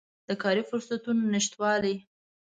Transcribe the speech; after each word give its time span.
د 0.27 0.29
کاري 0.43 0.63
فرصتونو 0.69 1.23
نشتوالی 1.33 1.95